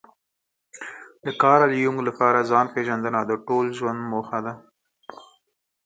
[1.25, 4.53] د کارل يونګ لپاره ځان پېژندنه د ټول ژوند موخه ده.